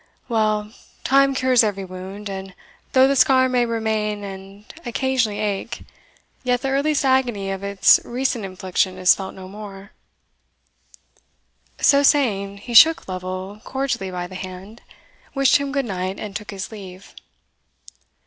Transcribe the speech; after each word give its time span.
Well, 0.27 0.71
time 1.03 1.35
cures 1.35 1.63
every 1.63 1.85
wound, 1.85 2.27
and 2.27 2.55
though 2.93 3.07
the 3.07 3.15
scar 3.15 3.47
may 3.47 3.67
remain 3.67 4.23
and 4.23 4.65
occasionally 4.83 5.37
ache, 5.37 5.83
yet 6.43 6.63
the 6.63 6.69
earliest 6.69 7.05
agony 7.05 7.51
of 7.51 7.61
its 7.61 7.99
recent 8.03 8.43
infliction 8.43 8.97
is 8.97 9.13
felt 9.13 9.35
no 9.35 9.47
more." 9.47 9.91
So 11.79 12.01
saying, 12.01 12.57
he 12.65 12.73
shook 12.73 13.07
Lovel 13.07 13.61
cordially 13.63 14.09
by 14.09 14.25
the 14.25 14.33
hand, 14.33 14.81
wished 15.35 15.57
him 15.57 15.71
good 15.71 15.85
night, 15.85 16.19
and 16.19 16.35
took 16.35 16.49
his 16.49 16.71
leave. 16.71 17.13